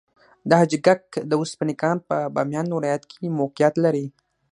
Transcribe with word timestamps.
د 0.49 0.49
حاجي 0.59 0.79
ګک 0.85 1.03
د 1.29 1.31
وسپنې 1.41 1.75
کان 1.81 1.97
په 2.09 2.15
بامیان 2.35 2.67
ولایت 2.71 3.03
کې 3.11 3.35
موقعیت 3.39 3.73
لري. 3.85 4.05